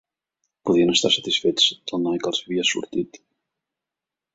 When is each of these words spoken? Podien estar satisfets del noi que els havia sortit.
Podien 0.69 0.93
estar 0.93 1.11
satisfets 1.17 1.69
del 1.93 2.03
noi 2.09 2.25
que 2.25 2.33
els 2.33 2.43
havia 2.47 2.69
sortit. 2.75 3.25